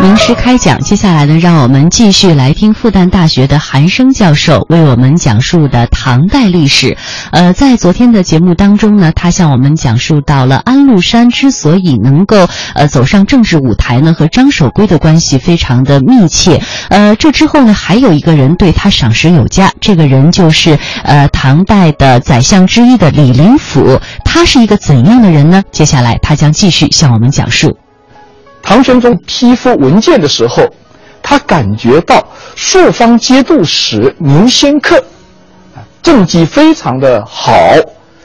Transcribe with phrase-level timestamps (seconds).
[0.00, 6.96] 名师开讲，接下来呢，让我们继续来听复旦大学的韩生教授为我们讲述的唐代历史。
[7.32, 16.62] 呃，在昨天的节目当中呢，他向我们讲述到了安禄山之所以能够呃走上政治舞台呢，和张守珪的关系非常的密切。
[16.88, 24.00] 呃，这之后呢，还有一个人对他赏识有加，这个人就是呃唐代的宰相之一的李林甫。
[24.24, 25.62] 他是一个怎样的人呢？
[25.70, 27.76] 接下来他将继续向我们讲述。
[28.62, 30.64] 唐玄宗批复文件的时候，
[31.22, 35.02] 他感觉到朔方节度使牛仙客
[36.02, 37.52] 政绩非常的好。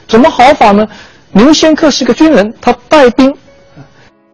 [0.06, 0.86] 怎么好法呢？
[1.32, 3.30] 牛仙客是个军人，他带兵，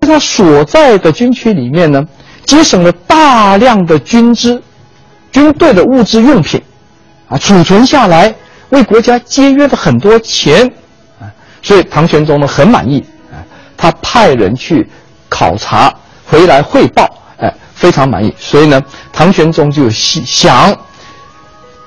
[0.01, 2.05] 在他所在的军区里面呢，
[2.45, 4.63] 节省了大量的军资、
[5.31, 6.61] 军队的物资用品，
[7.29, 8.35] 啊，储存下来，
[8.69, 10.71] 为国家节约了很多钱，
[11.19, 11.27] 啊，
[11.63, 13.41] 所以唐玄宗呢很满意，啊，
[13.77, 14.87] 他派人去。
[15.33, 15.91] 考察
[16.27, 18.35] 回来汇报，哎，非常满意。
[18.39, 18.79] 所以呢，
[19.11, 20.77] 唐玄宗就想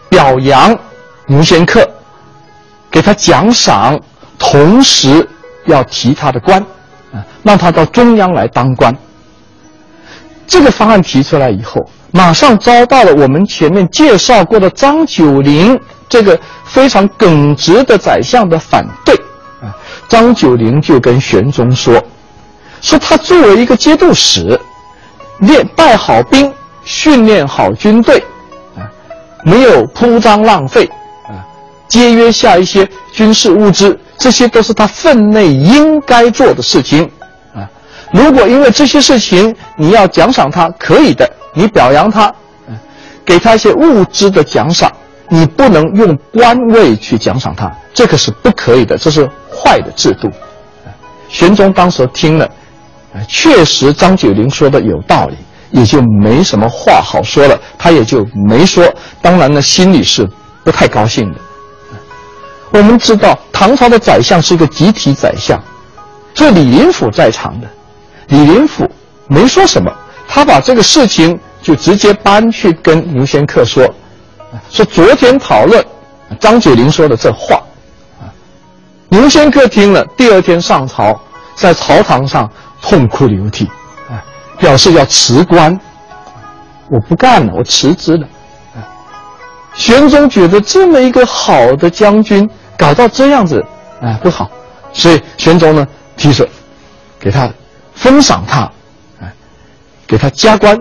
[0.09, 0.75] 表扬
[1.27, 1.87] 吴仙客，
[2.89, 3.99] 给他奖赏，
[4.39, 5.27] 同时
[5.65, 6.59] 要提他的官，
[7.13, 8.91] 啊，让他到中央来当官。
[10.47, 15.79] 这个方案提出来以后，马上遭到了我们前面介绍过的张九龄
[16.09, 19.13] 这个非常耿直的宰相的反对。
[19.61, 19.69] 啊，
[20.09, 22.03] 张九龄就跟玄宗说。
[22.85, 24.59] 说他作为一个节度使，
[25.39, 28.23] 练带好兵，训练好军队，
[28.77, 28.85] 啊，
[29.43, 30.87] 没有铺张浪费，
[31.27, 31.41] 啊，
[31.87, 37.09] 节约下一些军事物资，这些都是他分内应该做的事情，
[37.55, 37.67] 啊，
[38.13, 42.77] 如果因为这些事情你要奖赏他，可以的，你表扬他，啊，
[43.25, 44.91] 给他一些物资的奖赏，
[45.27, 50.29] 你不能用官位去奖赏他，这个是不可以的，这是坏的制度。
[51.29, 52.47] 玄宗当时听了。
[53.27, 55.35] 确实，张九龄说的有道理，
[55.71, 58.83] 也就没什么话好说了，他也就没说。
[59.21, 60.29] 当然呢，心里是
[60.63, 61.39] 不太高兴的。
[62.71, 65.61] 我们知道，唐朝的宰相是一个集体宰相，
[66.33, 67.67] 是李林甫在场的。
[68.27, 68.89] 李林甫
[69.27, 69.89] 没说什么，
[70.27, 73.87] 他把这个事情就直接搬去跟牛仙客说，
[74.69, 75.83] 说昨天讨论
[76.39, 77.61] 张九龄说的这话。
[79.07, 81.17] 牛仙客听了，第二天上朝，
[81.55, 82.51] 在朝堂上。
[82.87, 83.65] 痛哭流涕，
[84.07, 84.21] 啊，
[84.59, 85.75] 表示要辞官，
[86.87, 88.27] 我不干了，我辞职了。
[88.75, 88.85] 啊，
[89.73, 92.47] 玄宗觉得这么一个好的将军
[92.77, 93.59] 搞到这样子，
[93.99, 94.47] 啊，不好，
[94.93, 96.47] 所以玄宗呢提出
[97.19, 97.51] 给他
[97.95, 98.59] 封赏他，
[99.19, 99.33] 啊，
[100.05, 100.77] 给他加官，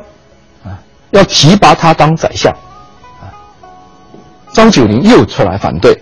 [0.62, 0.76] 啊，
[1.12, 2.52] 要提拔他当宰相。
[3.22, 3.32] 啊，
[4.52, 5.98] 张九龄又出来反对，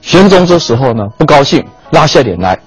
[0.00, 2.58] 玄宗这时候呢不高兴，拉下脸来。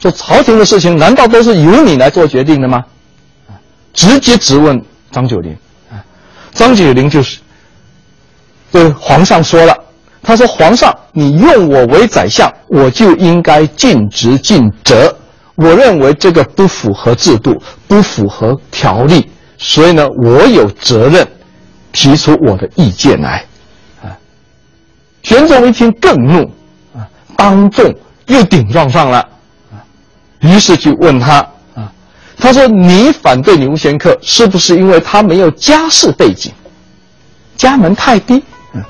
[0.00, 2.84] 说朝廷的事情难道都是由你来做决定的吗？
[3.92, 5.52] 直接质问张九龄，
[5.90, 5.98] 啊，
[6.52, 7.40] 张九龄就是
[8.70, 9.76] 对皇上说了，
[10.22, 15.16] 他说：“皇上，你用我为宰相，我就应该尽职尽责。
[15.56, 21.26] 我认为这个不符合制度，不符合条例，所以呢，我有责任
[21.90, 23.44] 提出我的意见来。”
[24.04, 24.14] 啊，
[25.22, 26.44] 玄宗一听更怒，
[26.94, 27.02] 啊，
[27.36, 27.92] 当众
[28.26, 29.26] 又顶撞上了。
[30.40, 31.38] 于是就问他
[31.74, 31.90] 啊，
[32.38, 36.52] 他说：“你反对牛仙客，是不是因为他没有家世背景，
[37.56, 38.40] 家门太低？
[38.72, 38.82] 嗯，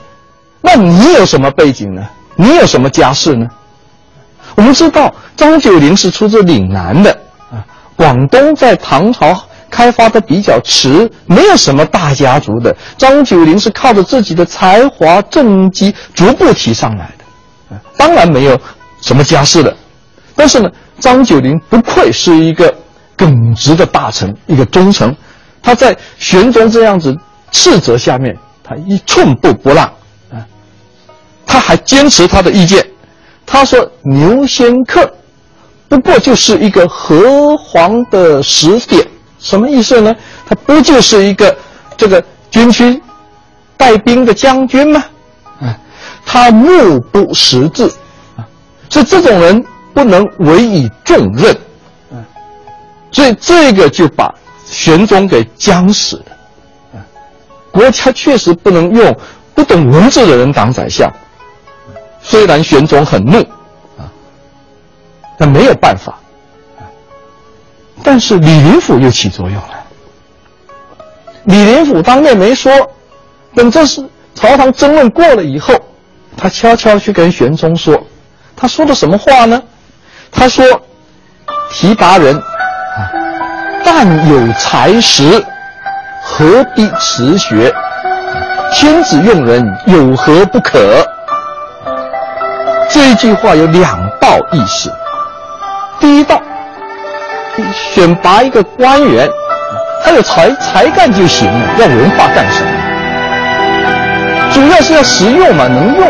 [0.61, 2.07] 那你有什么背景呢？
[2.37, 3.47] 你有什么家世呢？”
[4.57, 7.11] 我们知道张九龄是出自岭南的
[7.51, 7.65] 啊，
[7.97, 12.77] 广东在唐朝开发的比较迟，没有什么大家族的。
[12.99, 18.61] 张九龄是靠着自己的才华政绩逐步提上来的，啊，当然没有
[19.01, 19.75] 什么家世的，
[20.37, 20.71] 但是呢。
[21.01, 22.75] 张九龄不愧是一个
[23.17, 25.15] 耿直的大臣，一个忠臣。
[25.63, 27.17] 他在玄宗这样子
[27.51, 29.85] 斥责下面，他一寸步不让
[30.31, 30.39] 啊！
[31.47, 32.85] 他还坚持他的意见。
[33.45, 35.11] 他说：“牛仙客
[35.89, 39.07] 不过就是一个河皇的使点，
[39.39, 40.15] 什么意思呢？
[40.47, 41.57] 他不就是一个
[41.97, 43.01] 这个军区
[43.77, 45.05] 带兵的将军吗？
[45.61, 45.77] 啊，
[46.27, 47.93] 他目不识字
[48.37, 48.47] 啊，
[48.91, 49.65] 是这种人。”
[49.99, 51.53] 不能委以重任，
[52.13, 52.25] 嗯，
[53.11, 54.33] 所以这个就把
[54.65, 56.25] 玄宗给僵死了，
[56.95, 57.03] 啊，
[57.73, 59.19] 国家确实不能用
[59.57, 61.13] 不懂文字的人当宰相，
[62.23, 63.41] 虽然玄宗很怒，
[63.99, 64.07] 啊，
[65.37, 66.17] 但没有办法，
[68.05, 69.85] 但是李林甫又起作用了。
[71.43, 72.71] 李林甫当面没说，
[73.53, 75.75] 等这是朝堂争论过了以后，
[76.37, 78.01] 他悄悄去跟玄宗说，
[78.55, 79.61] 他说的什么话呢？
[80.39, 80.65] 他说
[81.69, 83.11] ：“提拔人，啊
[83.85, 85.45] 但有才识，
[86.23, 87.75] 何必辞学？
[88.73, 91.05] 天子用人，有何不可？”
[92.89, 94.93] 这一句话有两道意思。
[95.99, 96.41] 第一道，
[97.73, 99.29] 选拔一个官员，
[100.05, 102.71] 他有才才干就行了，要文化干什么？
[104.55, 106.07] 主要是要实用嘛，能用。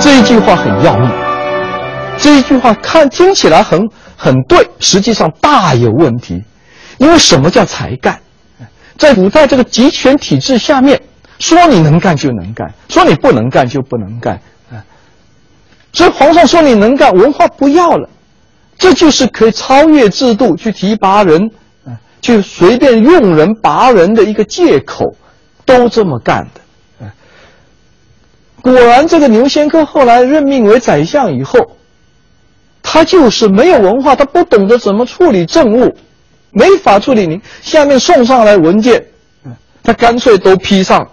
[0.00, 1.10] 这一句话很要命。
[2.18, 6.42] 这一句话看听起来很很对，实际上大有问题。
[6.98, 8.18] 因为什么叫才干？
[8.96, 10.98] 在古代这个集权体制下面，
[11.38, 14.40] 说你能干就能干，说你不能干就不能干。
[14.72, 14.80] 啊，
[15.92, 18.08] 所以皇上说你能干，文化不要了，
[18.78, 21.50] 这就是可以超越制度去提拔人，
[21.84, 21.92] 啊，
[22.22, 25.14] 去随便用人拔人的一个借口，
[25.66, 27.10] 都这么干的。
[28.62, 31.75] 果然，这个牛仙科后来任命为宰相以后。
[32.88, 35.92] 他就是没有文化，他不懂得怎么处理政务，
[36.52, 37.26] 没法处理。
[37.26, 39.04] 您下面送上来文件，
[39.82, 41.04] 他干脆都批上，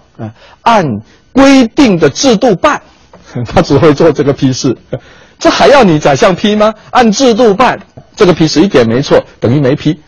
[0.61, 0.85] 按
[1.31, 2.79] 规定的制度办，
[3.51, 4.77] 他只会做这个批示，
[5.39, 6.71] 这还要你宰相批吗？
[6.91, 7.79] 按制度办，
[8.15, 9.99] 这个批示一点没错，等于没批。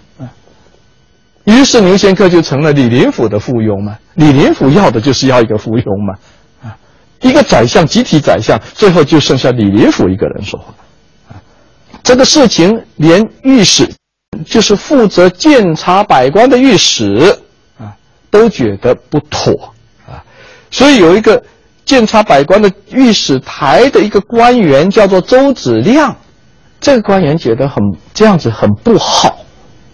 [1.45, 3.97] 于是牛仙客就成了李林甫的附庸嘛。
[4.13, 6.13] 李林甫要的就是要一个附庸嘛，
[6.69, 6.77] 啊，
[7.21, 10.73] 一个宰相集体宰相，最后就剩下李林甫一个人说话。
[12.06, 13.92] 这个事情连御史，
[14.46, 17.36] 就是负责监察百官的御史
[17.80, 17.92] 啊，
[18.30, 19.52] 都觉得不妥
[20.07, 20.22] 啊，
[20.69, 21.44] 所以有一个
[21.84, 26.16] 监察百官的御史台的一个官员叫做周子亮，
[26.80, 27.81] 这个官员觉得很
[28.13, 29.44] 这样子很不好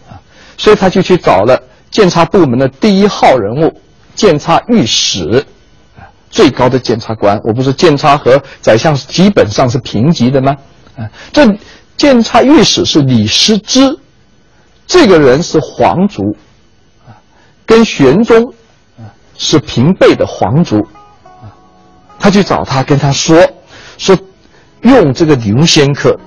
[0.10, 0.19] 啊，
[0.57, 1.57] 所以他就去找了
[1.92, 3.74] 监察部门的第一号人物
[4.16, 5.46] 监察御史，
[6.30, 7.40] 最高的监察官。
[7.46, 10.54] 我不是监察和宰相基本上是平级的吗？
[10.98, 11.48] 啊，这。
[12.01, 13.95] 监察御史是李师之，
[14.88, 16.36] 这个人是皇族，
[17.06, 17.13] 啊，
[17.63, 18.44] 跟玄宗，
[18.98, 19.06] 啊
[19.38, 20.77] 是平辈的皇族，
[21.24, 21.45] 啊，
[22.18, 23.38] 他去找他，跟他说，
[24.00, 24.18] 说
[24.81, 26.19] 用这个刘仙客，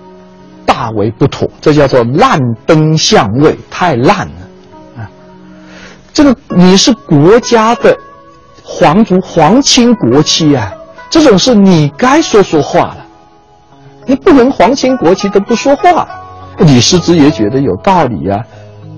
[0.64, 5.10] 大为不妥，这叫做烂登相位，太烂了，啊，
[6.12, 7.98] 这个你是国家的
[8.62, 10.72] 皇族皇亲国戚啊，
[11.10, 13.03] 这种事你该说说话了。
[14.06, 16.08] 你不能皇亲国戚都不说话，
[16.58, 18.44] 李世之也觉得有道理呀，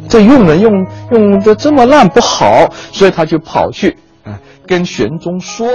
[0.08, 5.66] 这用人用用的这么烂不好，所以他就跑去啊跟玄宗说。